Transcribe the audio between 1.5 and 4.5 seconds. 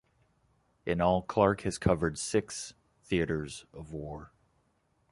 has covered six theatres of war.